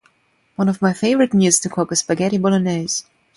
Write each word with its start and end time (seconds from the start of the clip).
One 0.55 0.67
of 0.67 0.81
my 0.81 0.93
favorite 0.93 1.31
meals 1.31 1.59
to 1.59 1.69
cook 1.69 1.91
is 1.91 1.99
spaghetti 1.99 2.39
bolognese. 2.39 3.03